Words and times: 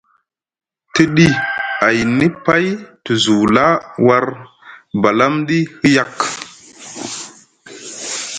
Tiɗi 0.93 1.27
ayni 1.85 2.25
pay 2.45 2.67
te 3.03 3.11
zula 3.23 3.65
war 4.05 4.25
balamɗi 5.01 5.57
hiyak. 5.79 6.15